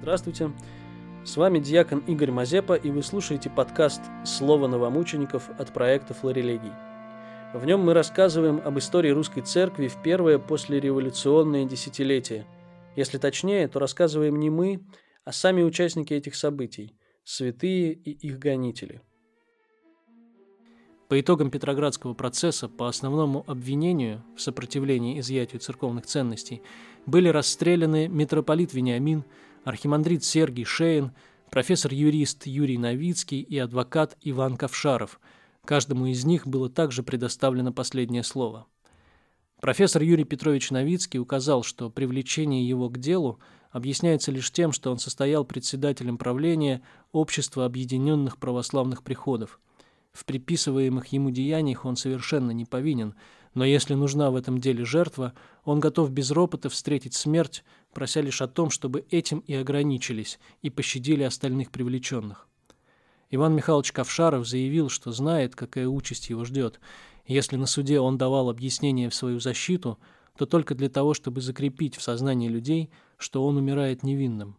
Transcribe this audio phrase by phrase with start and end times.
[0.00, 0.52] Здравствуйте.
[1.24, 6.70] С вами диакон Игорь Мазепа, и вы слушаете подкаст «Слово новомучеников» от проекта «Флорелегий».
[7.52, 12.46] В нем мы рассказываем об истории русской церкви в первое послереволюционное десятилетие.
[12.94, 14.86] Если точнее, то рассказываем не мы,
[15.24, 16.94] а сами участники этих событий–
[17.24, 19.02] святые и их гонители.
[21.08, 26.62] По итогам Петроградского процесса по основному обвинению в сопротивлении изъятию церковных ценностей
[27.06, 29.24] были расстреляны митрополит Вениамин,
[29.68, 31.12] архимандрит Сергий Шеин,
[31.50, 35.20] профессор-юрист Юрий Новицкий и адвокат Иван Ковшаров.
[35.66, 38.66] Каждому из них было также предоставлено последнее слово.
[39.60, 44.98] Профессор Юрий Петрович Новицкий указал, что привлечение его к делу объясняется лишь тем, что он
[44.98, 46.80] состоял председателем правления
[47.12, 49.60] Общества объединенных православных приходов.
[50.12, 53.14] В приписываемых ему деяниях он совершенно не повинен,
[53.54, 55.32] но если нужна в этом деле жертва,
[55.64, 60.70] он готов без ропота встретить смерть, прося лишь о том, чтобы этим и ограничились, и
[60.70, 62.48] пощадили остальных привлеченных.
[63.30, 66.80] Иван Михайлович Ковшаров заявил, что знает, какая участь его ждет.
[67.26, 69.98] Если на суде он давал объяснение в свою защиту,
[70.38, 74.56] то только для того, чтобы закрепить в сознании людей, что он умирает невинным.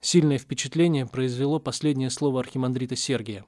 [0.00, 3.44] Сильное впечатление произвело последнее слово архимандрита Сергия.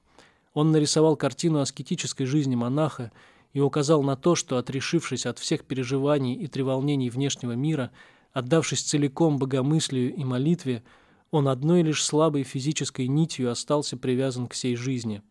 [0.53, 3.11] Он нарисовал картину аскетической жизни монаха
[3.53, 7.91] и указал на то, что, отрешившись от всех переживаний и треволнений внешнего мира,
[8.31, 10.83] Отдавшись целиком богомыслию и молитве,
[11.31, 15.21] он одной лишь слабой физической нитью остался привязан к сей жизни.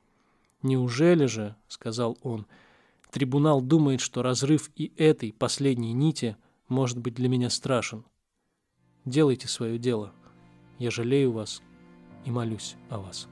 [0.63, 2.47] «Неужели же,— сказал он,—
[3.11, 6.37] трибунал думает, что разрыв и этой последней нити
[6.69, 8.05] может быть для меня страшен?
[9.05, 10.13] Делайте свое дело.
[10.79, 11.63] Я жалею вас
[12.25, 13.29] и молюсь о вас».